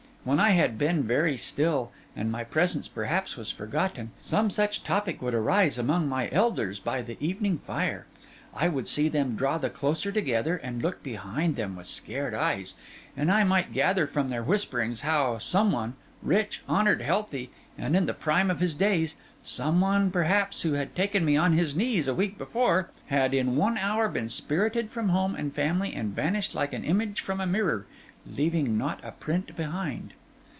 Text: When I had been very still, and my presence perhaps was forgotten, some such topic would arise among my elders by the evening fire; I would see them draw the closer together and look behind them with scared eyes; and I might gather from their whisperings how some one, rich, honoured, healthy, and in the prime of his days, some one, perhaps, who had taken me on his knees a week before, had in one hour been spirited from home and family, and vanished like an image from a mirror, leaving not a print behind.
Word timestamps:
When 0.23 0.39
I 0.39 0.51
had 0.51 0.77
been 0.77 1.01
very 1.01 1.35
still, 1.35 1.89
and 2.15 2.31
my 2.31 2.43
presence 2.43 2.87
perhaps 2.87 3.35
was 3.35 3.49
forgotten, 3.49 4.11
some 4.21 4.51
such 4.51 4.83
topic 4.83 5.19
would 5.19 5.33
arise 5.33 5.79
among 5.79 6.07
my 6.07 6.29
elders 6.31 6.77
by 6.79 7.01
the 7.01 7.17
evening 7.19 7.57
fire; 7.57 8.05
I 8.53 8.67
would 8.67 8.87
see 8.87 9.09
them 9.09 9.35
draw 9.35 9.57
the 9.57 9.71
closer 9.71 10.11
together 10.11 10.57
and 10.57 10.83
look 10.83 11.01
behind 11.01 11.55
them 11.55 11.75
with 11.75 11.87
scared 11.87 12.35
eyes; 12.35 12.75
and 13.17 13.31
I 13.31 13.43
might 13.43 13.73
gather 13.73 14.05
from 14.05 14.29
their 14.29 14.43
whisperings 14.43 15.01
how 15.01 15.39
some 15.39 15.71
one, 15.71 15.95
rich, 16.21 16.61
honoured, 16.69 17.01
healthy, 17.01 17.49
and 17.75 17.95
in 17.95 18.05
the 18.05 18.13
prime 18.13 18.51
of 18.51 18.59
his 18.59 18.75
days, 18.75 19.15
some 19.41 19.81
one, 19.81 20.11
perhaps, 20.11 20.61
who 20.61 20.73
had 20.73 20.95
taken 20.95 21.25
me 21.25 21.35
on 21.35 21.53
his 21.53 21.75
knees 21.75 22.07
a 22.07 22.13
week 22.13 22.37
before, 22.37 22.91
had 23.07 23.33
in 23.33 23.55
one 23.55 23.75
hour 23.75 24.07
been 24.07 24.29
spirited 24.29 24.91
from 24.91 25.09
home 25.09 25.33
and 25.35 25.55
family, 25.55 25.95
and 25.95 26.15
vanished 26.15 26.53
like 26.53 26.73
an 26.73 26.83
image 26.83 27.21
from 27.21 27.41
a 27.41 27.47
mirror, 27.47 27.87
leaving 28.37 28.77
not 28.77 28.99
a 29.03 29.11
print 29.13 29.55
behind. 29.57 30.13